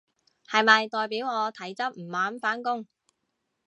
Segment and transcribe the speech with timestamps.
[0.49, 2.87] 係咪代表我體質唔啱返工？